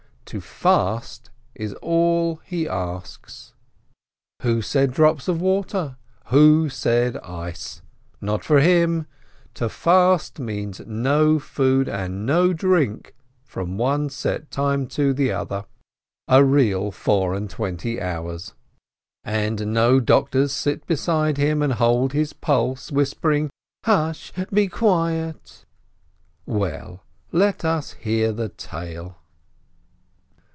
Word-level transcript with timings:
To 0.25 0.39
fast 0.39 1.29
is 1.55 1.73
all 1.81 2.37
he 2.45 2.65
asks! 2.65 3.53
Who 4.43 4.61
said 4.61 4.93
drops 4.93 5.27
of 5.27 5.41
water? 5.41 5.97
Who 6.27 6.69
said 6.69 7.17
ice? 7.17 7.81
Not 8.21 8.41
for 8.45 8.61
him! 8.61 9.07
To 9.55 9.67
fast 9.67 10.39
means 10.39 10.79
no 10.87 11.37
food 11.37 11.89
and 11.89 12.25
no 12.25 12.53
drink 12.53 13.13
from 13.43 13.77
one 13.77 14.09
set 14.09 14.49
time 14.51 14.87
to 14.95 15.13
the 15.13 15.33
other, 15.33 15.65
a 16.29 16.45
real 16.45 16.91
four 16.91 17.33
and 17.33 17.49
twenty 17.49 17.99
hours. 18.01 18.53
And 19.25 19.73
no 19.73 19.99
doctors 19.99 20.53
sit 20.53 20.87
beside 20.87 21.35
him 21.35 21.61
and 21.61 21.73
hold 21.73 22.13
his 22.13 22.31
pulse, 22.31 22.89
whispering, 22.89 23.49
"Hush! 23.83 24.31
Be 24.53 24.69
quiet!" 24.69 25.65
Well, 26.45 27.03
let 27.33 27.65
us 27.65 27.91
hear 27.95 28.31
the 28.31 28.47
tale 28.47 29.17